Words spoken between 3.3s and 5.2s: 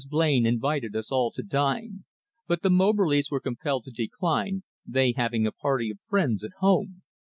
compelled to decline, they